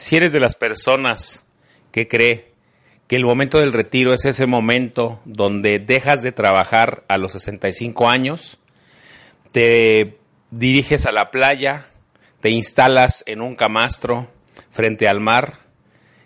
[0.00, 1.44] Si eres de las personas
[1.92, 2.54] que cree
[3.06, 8.08] que el momento del retiro es ese momento donde dejas de trabajar a los 65
[8.08, 8.58] años,
[9.52, 10.16] te
[10.50, 11.90] diriges a la playa,
[12.40, 14.30] te instalas en un camastro
[14.70, 15.66] frente al mar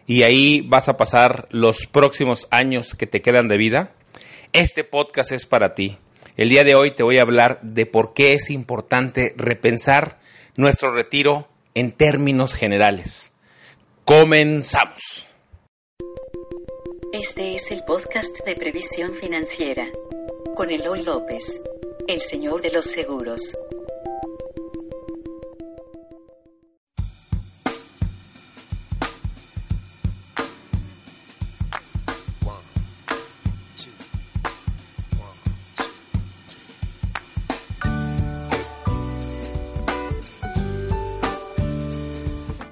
[0.06, 3.92] y ahí vas a pasar los próximos años que te quedan de vida,
[4.52, 5.98] este podcast es para ti.
[6.36, 10.20] El día de hoy te voy a hablar de por qué es importante repensar
[10.54, 13.33] nuestro retiro en términos generales.
[14.04, 15.26] Comenzamos.
[17.14, 19.88] Este es el podcast de previsión financiera
[20.54, 21.62] con Eloy López,
[22.06, 23.56] el señor de los seguros.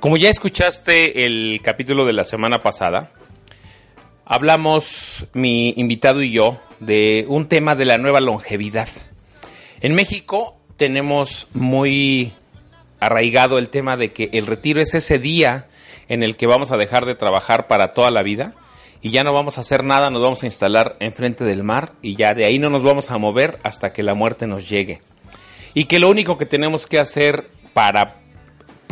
[0.03, 3.13] Como ya escuchaste el capítulo de la semana pasada,
[4.25, 8.89] hablamos mi invitado y yo de un tema de la nueva longevidad.
[9.81, 12.33] En México tenemos muy
[12.99, 15.69] arraigado el tema de que el retiro es ese día
[16.09, 18.55] en el que vamos a dejar de trabajar para toda la vida
[19.03, 22.17] y ya no vamos a hacer nada, nos vamos a instalar enfrente del mar y
[22.17, 25.01] ya de ahí no nos vamos a mover hasta que la muerte nos llegue.
[25.75, 28.22] Y que lo único que tenemos que hacer para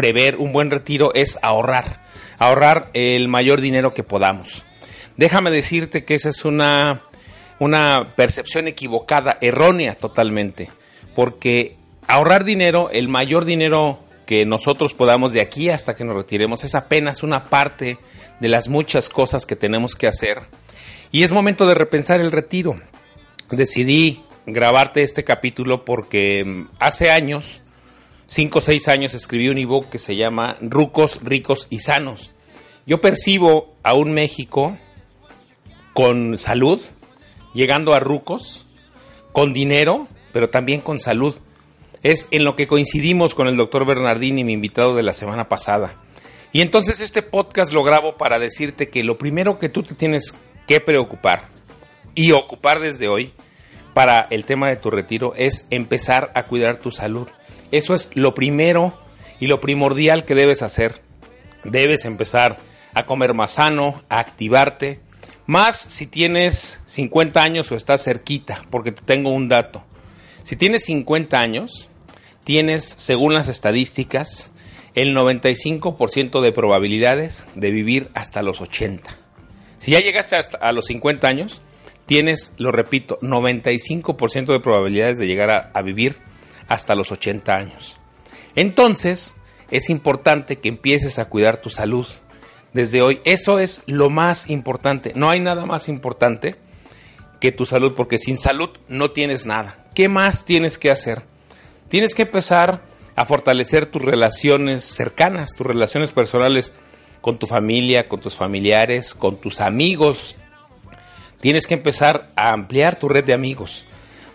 [0.01, 2.01] prever un buen retiro es ahorrar,
[2.39, 4.65] ahorrar el mayor dinero que podamos.
[5.19, 7.03] Déjame decirte que esa es una,
[7.59, 10.71] una percepción equivocada, errónea totalmente,
[11.15, 11.77] porque
[12.09, 16.75] ahorrar dinero, el mayor dinero que nosotros podamos de aquí hasta que nos retiremos, es
[16.75, 17.99] apenas una parte
[18.41, 20.39] de las muchas cosas que tenemos que hacer.
[21.13, 22.81] Y es momento de repensar el retiro.
[23.51, 27.61] Decidí grabarte este capítulo porque mm, hace años
[28.31, 32.31] cinco o seis años escribí un ebook que se llama Rucos, Ricos y Sanos.
[32.87, 34.79] Yo percibo a un México
[35.93, 36.81] con salud,
[37.53, 38.65] llegando a rucos,
[39.33, 41.35] con dinero, pero también con salud.
[42.03, 45.97] Es en lo que coincidimos con el doctor Bernardini, mi invitado de la semana pasada.
[46.53, 50.35] Y entonces este podcast lo grabo para decirte que lo primero que tú te tienes
[50.67, 51.49] que preocupar
[52.15, 53.33] y ocupar desde hoy
[53.93, 57.29] para el tema de tu retiro es empezar a cuidar tu salud.
[57.71, 58.99] Eso es lo primero
[59.39, 61.03] y lo primordial que debes hacer.
[61.65, 62.57] Debes empezar
[62.95, 65.01] a comer más sano, a activarte,
[65.47, 69.83] más si tienes 50 años o estás cerquita, porque te tengo un dato.
[70.43, 71.89] Si tienes 50 años,
[72.45, 74.53] tienes, según las estadísticas,
[74.95, 79.17] el 95% de probabilidades de vivir hasta los 80.
[79.79, 81.63] Si ya llegaste hasta a los 50 años,
[82.07, 86.17] tienes, lo repito, 95% de probabilidades de llegar a, a vivir
[86.71, 87.99] hasta los 80 años.
[88.55, 89.37] Entonces,
[89.71, 92.07] es importante que empieces a cuidar tu salud
[92.73, 93.21] desde hoy.
[93.25, 95.13] Eso es lo más importante.
[95.15, 96.57] No hay nada más importante
[97.41, 99.85] que tu salud, porque sin salud no tienes nada.
[99.95, 101.25] ¿Qué más tienes que hacer?
[101.89, 102.83] Tienes que empezar
[103.17, 106.73] a fortalecer tus relaciones cercanas, tus relaciones personales
[107.21, 110.37] con tu familia, con tus familiares, con tus amigos.
[111.41, 113.87] Tienes que empezar a ampliar tu red de amigos,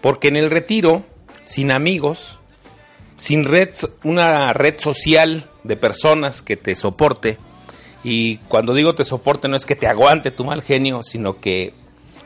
[0.02, 1.06] porque en el retiro
[1.46, 2.38] sin amigos,
[3.16, 3.70] sin red,
[4.04, 7.38] una red social de personas que te soporte.
[8.04, 11.74] Y cuando digo te soporte no es que te aguante tu mal genio, sino que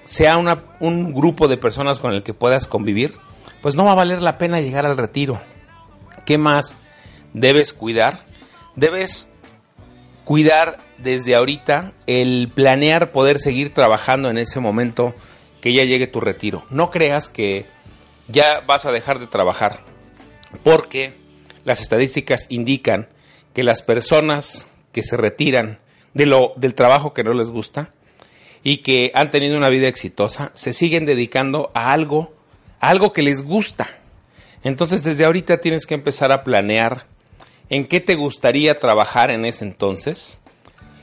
[0.05, 3.13] sea un grupo de personas con el que puedas convivir,
[3.61, 5.39] pues no va a valer la pena llegar al retiro.
[6.25, 6.77] ¿Qué más
[7.33, 8.25] debes cuidar?
[8.75, 9.33] Debes
[10.23, 15.13] cuidar desde ahorita el planear poder seguir trabajando en ese momento
[15.61, 16.63] que ya llegue tu retiro.
[16.69, 17.65] No creas que
[18.29, 19.83] ya vas a dejar de trabajar.
[20.63, 21.13] Porque
[21.65, 23.09] las estadísticas indican
[23.53, 25.79] que las personas que se retiran
[26.13, 27.91] de lo, del trabajo que no les gusta
[28.63, 32.33] y que han tenido una vida exitosa, se siguen dedicando a algo,
[32.79, 33.87] a algo que les gusta.
[34.63, 37.05] Entonces desde ahorita tienes que empezar a planear
[37.69, 40.41] en qué te gustaría trabajar en ese entonces.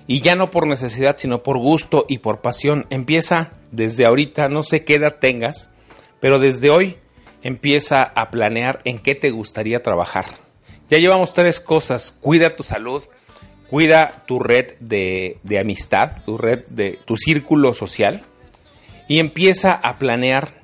[0.08, 2.87] Y ya no por necesidad, sino por gusto y por pasión.
[2.90, 5.70] Empieza desde ahorita, no sé qué edad tengas,
[6.20, 6.99] pero desde hoy
[7.47, 10.27] empieza a planear en qué te gustaría trabajar.
[10.91, 12.11] Ya llevamos tres cosas.
[12.11, 13.05] Cuida tu salud,
[13.71, 18.23] cuida tu red de, de amistad, tu red de tu círculo social
[19.07, 20.61] y empieza a planear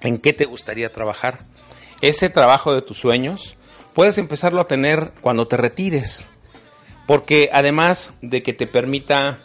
[0.00, 1.40] en qué te gustaría trabajar.
[2.00, 3.58] Ese trabajo de tus sueños
[3.92, 6.30] puedes empezarlo a tener cuando te retires,
[7.06, 9.40] porque además de que te permita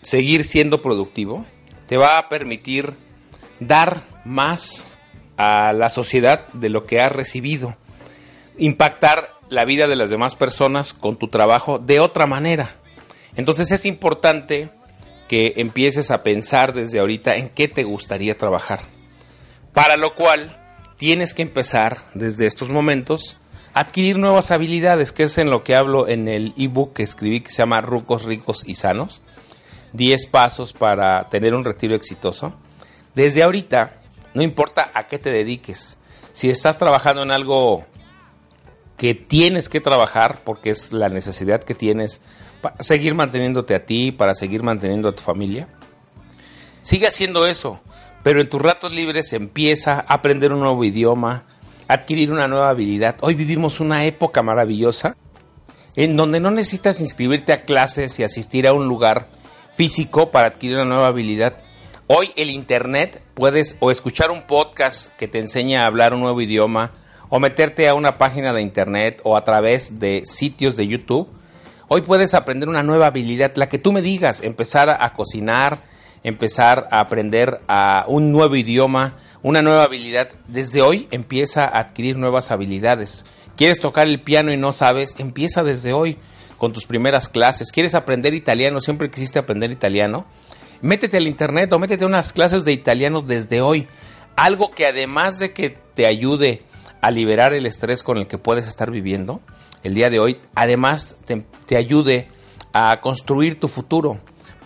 [0.00, 1.46] seguir siendo productivo,
[1.86, 2.94] te va a permitir
[3.60, 4.97] dar más
[5.38, 7.76] a la sociedad de lo que has recibido,
[8.58, 12.76] impactar la vida de las demás personas con tu trabajo de otra manera.
[13.36, 14.70] Entonces es importante
[15.28, 18.80] que empieces a pensar desde ahorita en qué te gustaría trabajar.
[19.72, 20.58] Para lo cual
[20.96, 23.36] tienes que empezar desde estos momentos
[23.74, 27.42] a adquirir nuevas habilidades, que es en lo que hablo en el ebook que escribí
[27.42, 29.22] que se llama Rucos, Ricos y Sanos.
[29.92, 32.54] 10 pasos para tener un retiro exitoso.
[33.14, 34.00] Desde ahorita,
[34.34, 35.98] no importa a qué te dediques,
[36.32, 37.84] si estás trabajando en algo
[38.96, 42.20] que tienes que trabajar, porque es la necesidad que tienes
[42.60, 45.68] para seguir manteniéndote a ti, para seguir manteniendo a tu familia,
[46.82, 47.80] sigue haciendo eso,
[48.22, 51.44] pero en tus ratos libres empieza a aprender un nuevo idioma,
[51.86, 53.16] adquirir una nueva habilidad.
[53.20, 55.16] Hoy vivimos una época maravillosa
[55.94, 59.28] en donde no necesitas inscribirte a clases y asistir a un lugar
[59.72, 61.56] físico para adquirir una nueva habilidad.
[62.10, 66.40] Hoy el Internet puedes o escuchar un podcast que te enseña a hablar un nuevo
[66.40, 66.92] idioma,
[67.28, 71.28] o meterte a una página de Internet o a través de sitios de YouTube.
[71.86, 75.80] Hoy puedes aprender una nueva habilidad, la que tú me digas, empezar a cocinar,
[76.22, 80.30] empezar a aprender a un nuevo idioma, una nueva habilidad.
[80.46, 83.26] Desde hoy empieza a adquirir nuevas habilidades.
[83.54, 85.14] ¿Quieres tocar el piano y no sabes?
[85.18, 86.16] Empieza desde hoy
[86.56, 87.70] con tus primeras clases.
[87.70, 88.80] ¿Quieres aprender italiano?
[88.80, 90.24] Siempre quisiste aprender italiano.
[90.80, 93.88] Métete al internet o métete a unas clases de italiano desde hoy.
[94.36, 96.62] Algo que además de que te ayude
[97.00, 99.40] a liberar el estrés con el que puedes estar viviendo
[99.82, 102.28] el día de hoy, además te, ayude
[102.72, 104.18] a construir tu futuro.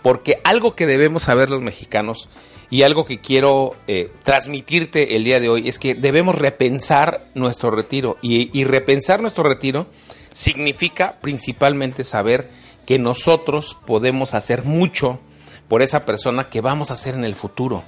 [0.03, 2.29] Porque algo que debemos saber los mexicanos
[2.69, 7.71] y algo que quiero eh, transmitirte el día de hoy es que debemos repensar nuestro
[7.71, 8.17] retiro.
[8.21, 9.87] y repensar nuestro retiro
[10.31, 12.49] significa principalmente saber
[12.85, 15.19] que nosotros podemos hacer mucho
[15.67, 17.83] por esa persona que vamos a hacer en el futuro.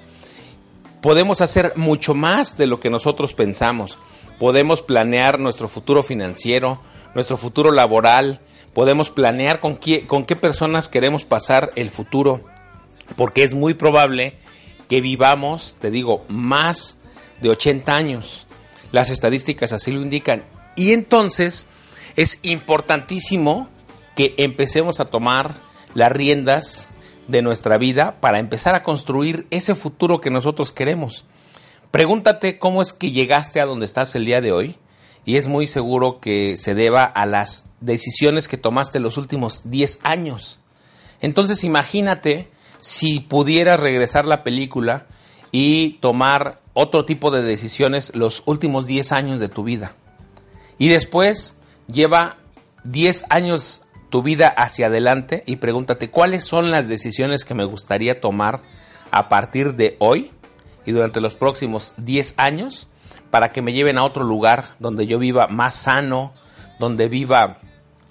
[1.02, 4.00] Podemos hacer mucho más de lo que nosotros pensamos.
[4.40, 6.82] Podemos planear nuestro futuro financiero,
[7.14, 8.42] nuestro futuro laboral,
[8.74, 12.42] podemos planear con qué, con qué personas queremos pasar el futuro,
[13.16, 14.38] porque es muy probable
[14.90, 17.00] que vivamos, te digo, más
[17.42, 18.46] de 80 años.
[18.92, 20.44] Las estadísticas así lo indican.
[20.76, 21.68] Y entonces
[22.16, 23.70] es importantísimo
[24.16, 25.56] que empecemos a tomar
[25.94, 26.92] las riendas
[27.28, 31.26] de nuestra vida para empezar a construir ese futuro que nosotros queremos.
[31.92, 34.78] Pregúntate cómo es que llegaste a donde estás el día de hoy
[35.26, 40.00] y es muy seguro que se deba a las decisiones que tomaste los últimos 10
[40.04, 40.60] años.
[41.22, 45.08] Entonces imagínate si pudieras regresar la película
[45.52, 49.96] y tomar otro tipo de decisiones los últimos 10 años de tu vida.
[50.78, 51.56] Y después
[51.88, 52.38] lleva
[52.84, 53.85] 10 años
[54.16, 58.62] tu vida hacia adelante y pregúntate cuáles son las decisiones que me gustaría tomar
[59.12, 60.32] a partir de hoy
[60.86, 62.88] y durante los próximos 10 años
[63.30, 66.34] para que me lleven a otro lugar donde yo viva más sano,
[66.80, 67.58] donde viva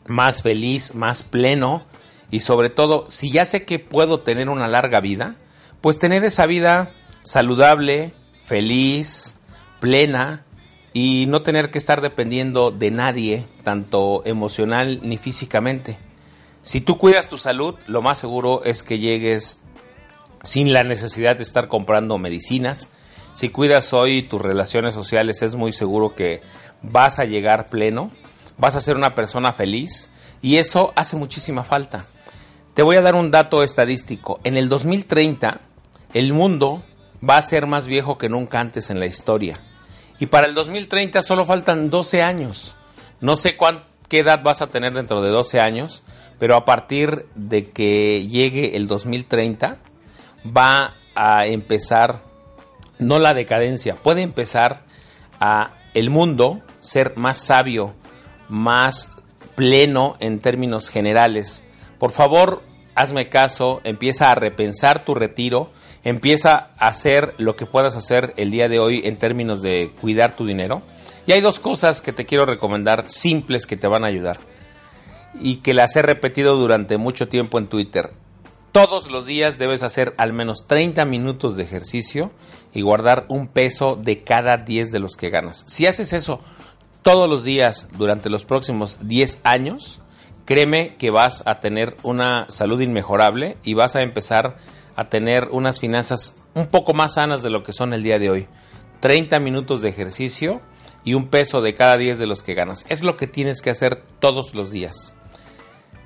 [0.06, 1.87] más feliz, más pleno
[2.31, 5.37] y sobre todo, si ya sé que puedo tener una larga vida,
[5.81, 6.91] pues tener esa vida
[7.23, 8.13] saludable,
[8.44, 9.39] feliz,
[9.81, 10.44] plena
[10.96, 15.98] y no tener que estar dependiendo de nadie, tanto emocional ni físicamente.
[16.63, 19.60] Si tú cuidas tu salud, lo más seguro es que llegues
[20.44, 22.91] sin la necesidad de estar comprando medicinas.
[23.32, 26.43] Si cuidas hoy tus relaciones sociales, es muy seguro que
[26.81, 28.13] vas a llegar pleno,
[28.56, 30.10] vas a ser una persona feliz
[30.43, 32.05] y eso hace muchísima falta.
[32.74, 34.39] Te voy a dar un dato estadístico.
[34.44, 35.60] En el 2030,
[36.13, 36.84] el mundo
[37.29, 39.58] va a ser más viejo que nunca antes en la historia.
[40.19, 42.77] Y para el 2030 solo faltan 12 años.
[43.21, 43.56] No sé
[44.09, 46.03] qué edad vas a tener dentro de 12 años,
[46.39, 49.79] pero a partir de que llegue el 2030
[50.56, 52.23] va a empezar
[52.99, 54.85] no la decadencia, puede empezar
[55.41, 57.94] a el mundo ser más sabio,
[58.49, 59.11] más
[59.55, 61.65] pleno en términos generales.
[61.99, 62.63] Por favor,
[62.94, 65.71] hazme caso, empieza a repensar tu retiro
[66.05, 70.37] empieza a hacer lo que puedas hacer el día de hoy en términos de cuidar
[70.37, 70.82] tu dinero.
[71.27, 74.39] Y hay dos cosas que te quiero recomendar simples que te van a ayudar
[75.41, 78.13] y que las he repetido durante mucho tiempo en Twitter.
[78.73, 82.32] Todos los días debes hacer al menos 30 minutos de ejercicio
[82.75, 85.65] y guardar un peso de cada 10 de los que ganas.
[85.67, 86.41] Si haces eso
[87.03, 90.01] todos los días durante los próximos 10 años,
[90.44, 94.56] créeme que vas a tener una salud inmejorable y vas a empezar
[94.96, 98.31] a tener unas finanzas un poco más sanas de lo que son el día de
[98.31, 98.46] hoy.
[99.01, 100.60] 30 minutos de ejercicio
[101.05, 102.86] y un peso de cada 10 de los que ganas.
[102.89, 105.15] Es lo que tienes que hacer todos los días.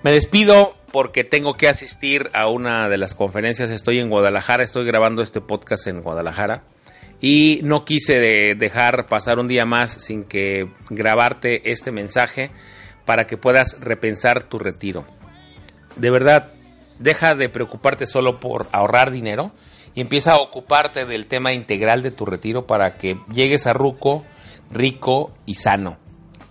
[0.02, 3.70] Me despido porque tengo que asistir a una de las conferencias.
[3.70, 6.64] Estoy en Guadalajara, estoy grabando este podcast en Guadalajara
[7.20, 8.18] y no quise
[8.56, 12.50] dejar pasar un día más sin que grabarte este mensaje
[13.04, 15.04] para que puedas repensar tu retiro.
[15.96, 16.52] De verdad,
[16.98, 19.52] deja de preocuparte solo por ahorrar dinero
[19.94, 24.24] y empieza a ocuparte del tema integral de tu retiro para que llegues a Ruco
[24.70, 25.96] rico y sano.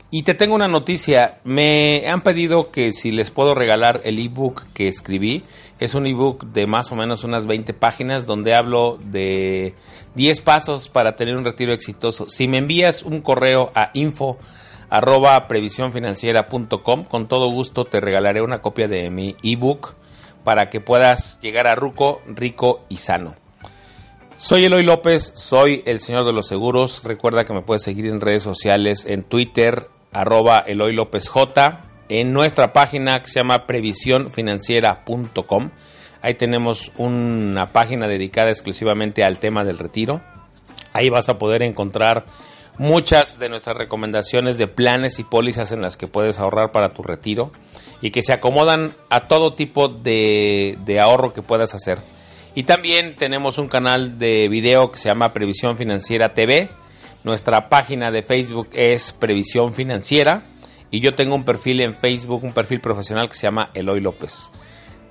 [0.10, 4.63] Y te tengo una noticia, me han pedido que si les puedo regalar el ebook
[4.74, 5.44] que escribí,
[5.80, 9.75] es un ebook de más o menos unas 20 páginas donde hablo de
[10.16, 12.30] 10 pasos para tener un retiro exitoso.
[12.30, 14.38] Si me envías un correo a info
[14.89, 15.46] arroba
[17.10, 19.96] con todo gusto te regalaré una copia de mi ebook
[20.48, 23.36] para que puedas llegar a Ruco rico y sano.
[24.38, 27.04] Soy Eloy López, soy el señor de los seguros.
[27.04, 32.32] Recuerda que me puedes seguir en redes sociales, en Twitter, arroba Eloy López J, en
[32.32, 35.72] nuestra página que se llama previsiónfinanciera.com.
[36.22, 40.22] Ahí tenemos una página dedicada exclusivamente al tema del retiro.
[40.94, 42.24] Ahí vas a poder encontrar
[42.77, 47.03] muchas de nuestras recomendaciones de planes y pólizas en las que puedes ahorrar para tu
[47.03, 47.51] retiro
[48.01, 52.00] y que se acomodan a todo tipo de, de ahorro que puedas hacer.
[52.55, 56.69] Y también tenemos un canal de video que se llama Previsión Financiera TV.
[57.24, 60.46] Nuestra página de Facebook es Previsión Financiera.
[60.89, 64.51] Y yo tengo un perfil en Facebook, un perfil profesional que se llama Eloy López.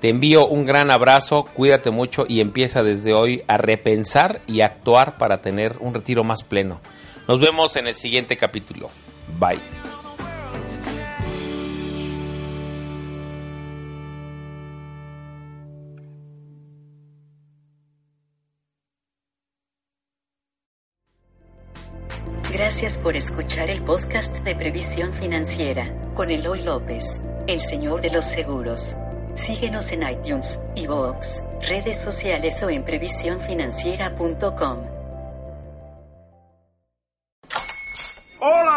[0.00, 5.16] Te envío un gran abrazo, cuídate mucho y empieza desde hoy a repensar y actuar
[5.16, 6.80] para tener un retiro más pleno.
[7.28, 8.90] Nos vemos en el siguiente capítulo.
[9.38, 9.61] Bye.
[22.52, 28.25] Gracias por escuchar el podcast de Previsión Financiera con Eloy López, el señor de los
[28.25, 28.97] seguros.
[29.35, 34.96] Síguenos en iTunes, iVoox, redes sociales o en previsiónfinanciera.com.